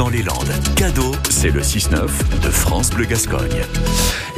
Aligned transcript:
dans 0.00 0.08
les 0.08 0.22
Landes. 0.22 0.50
Cadeau, 0.76 1.12
c'est 1.28 1.50
le 1.50 1.60
6-9 1.60 2.08
de 2.42 2.48
France 2.48 2.88
Bleu 2.88 3.04
Gascogne. 3.04 3.66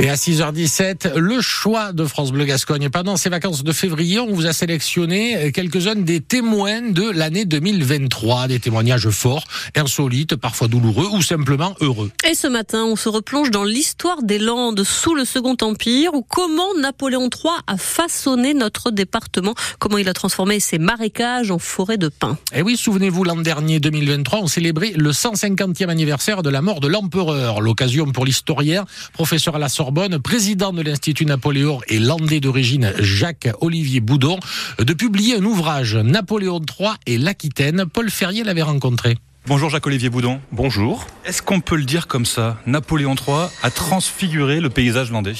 Et 0.00 0.10
à 0.10 0.14
6h17, 0.14 1.16
le 1.16 1.40
choix 1.40 1.92
de 1.92 2.04
France 2.04 2.32
Bleu 2.32 2.46
Gascogne. 2.46 2.88
Pendant 2.88 3.16
ces 3.16 3.28
vacances 3.28 3.62
de 3.62 3.72
février, 3.72 4.18
on 4.18 4.32
vous 4.32 4.46
a 4.46 4.52
sélectionné 4.52 5.52
quelques-uns 5.52 5.94
des 5.94 6.20
témoins 6.20 6.80
de 6.80 7.08
l'année 7.08 7.44
2023. 7.44 8.48
Des 8.48 8.58
témoignages 8.58 9.08
forts, 9.10 9.44
insolites, 9.76 10.34
parfois 10.34 10.66
douloureux 10.66 11.06
ou 11.12 11.22
simplement 11.22 11.76
heureux. 11.80 12.10
Et 12.28 12.34
ce 12.34 12.48
matin, 12.48 12.84
on 12.84 12.96
se 12.96 13.08
replonge 13.08 13.52
dans 13.52 13.62
l'histoire 13.62 14.24
des 14.24 14.40
Landes 14.40 14.82
sous 14.82 15.14
le 15.14 15.24
Second 15.24 15.56
Empire 15.60 16.12
ou 16.14 16.22
comment 16.22 16.74
Napoléon 16.80 17.28
III 17.32 17.54
a 17.68 17.76
façonné 17.76 18.52
notre 18.52 18.90
département, 18.90 19.54
comment 19.78 19.98
il 19.98 20.08
a 20.08 20.12
transformé 20.12 20.58
ses 20.58 20.78
marécages 20.78 21.52
en 21.52 21.60
forêt 21.60 21.98
de 21.98 22.08
pins. 22.08 22.36
Et 22.52 22.62
oui, 22.62 22.76
souvenez-vous, 22.76 23.22
l'an 23.22 23.36
dernier, 23.36 23.78
2023, 23.78 24.40
on 24.40 24.48
célébrait 24.48 24.94
le 24.96 25.12
150e 25.56 25.88
anniversaire 25.88 26.42
de 26.42 26.50
la 26.50 26.62
mort 26.62 26.80
de 26.80 26.88
l'empereur. 26.88 27.60
L'occasion 27.60 28.06
pour 28.06 28.24
l'historien, 28.24 28.84
professeur 29.12 29.56
à 29.56 29.58
la 29.58 29.68
Sorbonne, 29.68 30.18
président 30.18 30.72
de 30.72 30.82
l'Institut 30.82 31.26
Napoléon 31.26 31.80
et 31.88 31.98
landais 31.98 32.40
d'origine 32.40 32.92
Jacques-Olivier 32.98 34.00
Boudon, 34.00 34.38
de 34.78 34.92
publier 34.94 35.36
un 35.36 35.44
ouvrage, 35.44 35.96
Napoléon 35.96 36.60
III 36.60 36.90
et 37.06 37.18
l'Aquitaine. 37.18 37.84
Paul 37.86 38.10
Ferrier 38.10 38.44
l'avait 38.44 38.62
rencontré. 38.62 39.16
Bonjour 39.46 39.70
Jacques-Olivier 39.70 40.08
Boudon. 40.08 40.40
Bonjour. 40.52 41.04
Est-ce 41.24 41.42
qu'on 41.42 41.60
peut 41.60 41.76
le 41.76 41.84
dire 41.84 42.06
comme 42.06 42.26
ça? 42.26 42.58
Napoléon 42.66 43.14
III 43.14 43.48
a 43.62 43.70
transfiguré 43.70 44.60
le 44.60 44.70
paysage 44.70 45.10
landais 45.10 45.34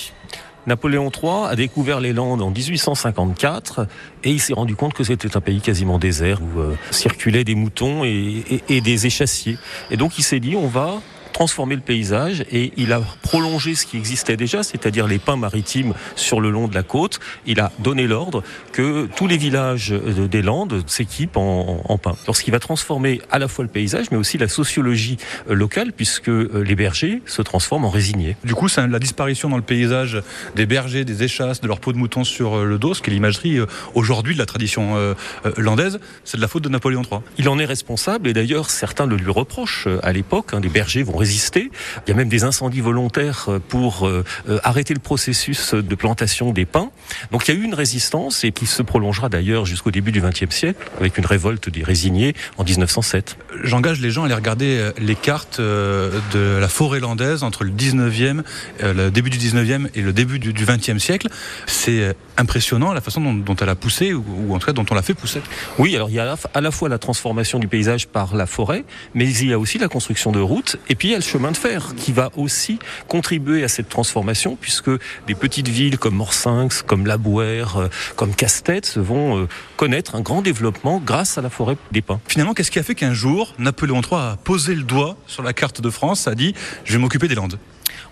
Napoléon 0.66 1.11
III 1.11 1.51
a 1.51 1.57
découvert 1.57 2.01
les 2.01 2.12
Landes 2.12 2.43
en 2.43 2.51
1854 2.51 3.87
et 4.25 4.30
il 4.30 4.41
s'est 4.41 4.55
rendu 4.55 4.77
compte 4.77 4.95
que 4.95 5.05
c'était 5.05 5.37
un 5.37 5.41
pays 5.41 5.61
quasiment 5.61 5.98
désert 5.98 6.41
où 6.41 6.61
euh, 6.61 6.77
circulaient 6.91 7.45
des 7.45 7.55
moutons 7.55 8.05
et, 8.05 8.62
des 8.69 9.07
échassiers. 9.07 9.59
Et 9.91 9.97
donc 9.97 10.19
il 10.19 10.23
s'est 10.23 10.41
dit 10.41 10.57
on 10.57 10.69
va 10.69 11.01
transformer 11.33 11.75
le 11.75 11.81
paysage 11.81 12.45
et 12.51 12.73
il 12.77 12.93
a 12.93 13.01
prolongé 13.23 13.75
ce 13.75 13.87
qui 13.87 13.97
existait 13.97 14.37
déjà, 14.37 14.63
c'est-à-dire 14.63 15.07
les 15.07 15.19
pins 15.19 15.37
maritimes 15.37 15.95
sur 16.16 16.41
le 16.41 16.51
long 16.51 16.69
de 16.69 16.74
la 16.74 16.83
côte. 16.83 17.21
Il 17.47 17.61
a 17.61 17.73
donné 17.79 18.07
l'ordre 18.07 18.43
que 18.73 19.09
tous 19.16 19.27
les 19.27 19.37
villages 19.37 19.91
des 19.91 20.43
Landes 20.43 20.83
s'équipent 20.87 21.37
en, 21.37 21.83
en 21.85 21.99
pins. 21.99 22.16
Alors 22.24 22.37
ce 22.37 22.43
qui 22.43 22.51
va 22.51 22.59
transformer 22.59 23.21
à 23.30 23.39
la 23.39 23.49
fois 23.49 23.65
le 23.65 23.71
paysage, 23.71 24.07
mais 24.11 24.16
aussi 24.16 24.39
la 24.39 24.49
sociologie 24.49 25.16
euh, 25.51 25.55
locale, 25.55 25.93
puisque 25.93 26.29
euh, 26.29 26.63
les 26.66 26.74
bergers 26.74 27.23
se 27.27 27.43
transforment 27.43 27.87
en 27.87 27.91
résiniers. 27.91 28.37
Du 28.45 28.55
coup, 28.55 28.69
c'est 28.69 28.87
la 28.87 28.99
disparition 28.99 29.49
dans 29.49 29.57
le 29.57 29.63
paysage 29.63 30.23
des 30.57 30.67
bergers, 30.67 31.05
des 31.05 31.23
échasses, 31.23 31.61
de 31.61 31.67
leur 31.67 31.80
peau 31.80 31.93
de 31.93 31.99
mouton 31.99 32.24
sur 32.24 32.59
euh, 32.59 32.65
le 32.65 32.79
dos, 32.79 32.95
ce 32.95 33.02
qui 33.02 33.11
est 33.11 33.13
l'imagerie 33.13 33.59
aujourd'hui 33.95 34.35
de 34.35 34.39
la 34.39 34.46
tradition 34.46 35.15
landaise, 35.57 35.99
c'est 36.24 36.37
de 36.37 36.43
la 36.43 36.49
faute 36.49 36.63
de 36.63 36.69
Napoléon 36.69 37.02
III. 37.02 37.21
Il 37.39 37.49
en 37.49 37.59
est 37.59 37.65
responsable 37.65 38.29
et 38.29 38.33
d'ailleurs 38.33 38.71
certains 38.71 39.07
le 39.07 39.17
lui 39.17 39.30
reprochent 39.30 39.89
à 40.02 40.13
l'époque. 40.13 40.55
Hein, 40.55 40.61
les 40.61 40.69
bergers 40.69 41.02
vont 41.02 41.13
résister. 41.33 41.71
Il 42.07 42.11
y 42.11 42.13
a 42.13 42.16
même 42.16 42.29
des 42.29 42.45
incendies 42.45 42.83
volontaires 42.83 43.49
pour 43.69 44.07
euh, 44.07 44.25
arrêter 44.63 44.93
le 44.93 45.01
processus 45.01 45.74
de 45.74 45.95
plantation 45.95 46.52
des 46.52 46.66
pins. 46.66 46.91
Donc 47.30 47.49
il 47.49 47.55
y 47.55 47.57
a 47.57 47.61
eu 47.61 47.65
une 47.65 47.74
résistance 47.74 48.45
et 48.45 48.52
qui 48.52 48.66
se 48.66 48.83
prolongera 48.83 49.30
d'ailleurs 49.30 49.65
jusqu'au 49.65 49.91
début 49.91 50.13
du 50.13 50.21
XXe 50.21 50.55
siècle 50.55 50.91
avec 50.99 51.16
une 51.16 51.24
révolte 51.24 51.71
des 51.71 51.83
résiniers 51.83 52.35
en 52.59 52.65
1907. 52.65 53.39
J'engage 53.65 54.01
les 54.01 54.11
gens 54.11 54.23
à 54.23 54.27
aller 54.27 54.35
regarder 54.35 54.77
euh, 54.79 54.93
les 54.99 55.15
cartes 55.15 55.59
euh, 55.59 56.21
de 56.33 56.59
la 56.61 56.69
forêt 56.69 57.01
landaise 57.01 57.43
entre 57.45 57.65
le 57.65 57.71
19e, 57.71 58.43
le 58.83 59.11
début 59.11 59.30
du 59.30 59.39
19e 59.39 59.89
et 59.95 60.02
le 60.02 60.13
début 60.13 60.39
du, 60.39 60.52
20e 60.52 60.99
siècle. 60.99 61.29
C'est 61.67 62.15
impressionnant 62.37 62.93
la 62.93 63.01
façon 63.01 63.21
dont, 63.21 63.35
dont, 63.35 63.57
elle 63.57 63.69
a 63.69 63.74
poussé 63.74 64.12
ou, 64.12 64.25
ou 64.47 64.55
en 64.55 64.59
tout 64.59 64.67
cas 64.67 64.72
dont 64.72 64.84
on 64.91 64.94
l'a 64.94 65.03
fait 65.03 65.15
pousser. 65.15 65.41
Oui, 65.78 65.97
alors 65.97 66.11
il 66.11 66.15
y 66.15 66.21
a 66.21 66.37
à 66.55 66.61
la 66.61 66.71
fois 66.71 66.89
la 66.89 66.99
transformation 66.99 67.59
du 67.59 67.69
paysage 67.69 68.06
par 68.06 68.37
la 68.37 68.47
forêt, 68.47 68.84
mais 69.15 69.28
il 69.28 69.49
y 69.49 69.53
a 69.53 69.59
aussi 69.59 69.78
la 69.78 69.89
construction 69.89 70.31
de 70.31 70.41
routes 70.41 70.77
et 70.89 70.94
puis 70.94 71.12
y 71.12 71.16
a 71.16 71.19
le 71.19 71.25
chemin 71.25 71.53
de 71.53 71.56
fer 71.56 71.94
qui 71.94 72.10
va 72.10 72.31
aussi 72.37 72.78
contribuer 73.06 73.65
à 73.65 73.69
cette 73.69 73.88
transformation 73.88 74.56
puisque 74.59 74.91
des 75.27 75.34
petites 75.34 75.69
villes 75.69 75.99
comme 75.99 76.15
Morsinx, 76.15 76.82
comme 76.82 77.06
Labouère, 77.06 77.77
euh, 77.77 77.88
comme 78.17 78.34
Castex 78.34 78.97
vont 78.97 79.39
euh, 79.39 79.49
connaître 79.77 80.15
un 80.15 80.23
grand 80.23 80.41
développement 80.41 81.03
grâce 81.05 81.37
à 81.37 81.43
la 81.43 81.50
forêt 81.50 81.77
des 81.91 82.00
pins. 82.00 82.21
Finalement, 82.27 82.55
qu'est-ce 82.55 82.71
qui 82.71 82.78
a 82.78 82.83
fait 82.83 82.95
qu'un 82.95 83.12
jour, 83.12 83.55
Napoléon 83.59 84.00
III 84.00 84.21
a 84.21 84.39
posé 84.43 84.75
le 84.75 84.84
doigt 84.84 85.17
sur 85.27 85.43
la 85.43 85.53
carte 85.53 85.83
de 85.83 85.91
France, 85.91 86.27
a 86.28 86.34
dit 86.34 86.55
je 86.84 86.93
vais 86.95 86.99
m'occuper 86.99 87.29
des 87.29 87.34
Landes 87.34 87.59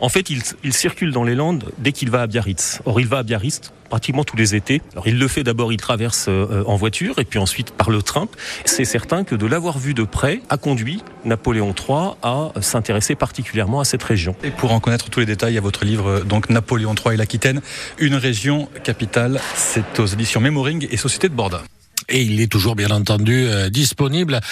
en 0.00 0.08
fait, 0.08 0.30
il, 0.30 0.42
il, 0.64 0.72
circule 0.72 1.12
dans 1.12 1.24
les 1.24 1.34
Landes 1.34 1.70
dès 1.78 1.92
qu'il 1.92 2.10
va 2.10 2.22
à 2.22 2.26
Biarritz. 2.26 2.80
Or, 2.84 3.00
il 3.00 3.06
va 3.06 3.18
à 3.18 3.22
Biarritz 3.22 3.72
pratiquement 3.90 4.24
tous 4.24 4.36
les 4.36 4.54
étés. 4.54 4.80
Alors, 4.92 5.06
il 5.06 5.18
le 5.18 5.28
fait 5.28 5.42
d'abord, 5.42 5.72
il 5.72 5.78
traverse 5.78 6.26
euh, 6.28 6.62
en 6.66 6.76
voiture 6.76 7.18
et 7.18 7.24
puis 7.24 7.38
ensuite 7.38 7.72
par 7.72 7.90
le 7.90 8.02
train. 8.02 8.28
C'est 8.64 8.86
certain 8.86 9.24
que 9.24 9.34
de 9.34 9.44
l'avoir 9.46 9.78
vu 9.78 9.92
de 9.92 10.04
près 10.04 10.40
a 10.48 10.56
conduit 10.56 11.02
Napoléon 11.26 11.74
III 11.76 12.12
à 12.22 12.52
s'intéresser 12.62 13.16
particulièrement 13.16 13.80
à 13.80 13.84
cette 13.84 14.02
région. 14.02 14.34
Et 14.42 14.50
pour 14.50 14.72
en 14.72 14.80
connaître 14.80 15.10
tous 15.10 15.20
les 15.20 15.26
détails, 15.26 15.52
il 15.52 15.56
y 15.56 15.58
a 15.58 15.62
votre 15.62 15.84
livre 15.84 16.20
donc 16.20 16.48
Napoléon 16.48 16.94
III 16.94 17.14
et 17.14 17.16
l'Aquitaine, 17.18 17.60
une 17.98 18.14
région 18.14 18.68
capitale. 18.84 19.40
C'est 19.56 19.98
aux 19.98 20.06
éditions 20.06 20.40
Memoring 20.40 20.86
et 20.90 20.96
Société 20.96 21.28
de 21.28 21.34
Bordeaux 21.34 21.58
et 22.10 22.22
il 22.22 22.40
est 22.40 22.50
toujours 22.50 22.76
bien 22.76 22.90
entendu 22.90 23.46
euh, 23.46 23.70
disponible 23.70 24.40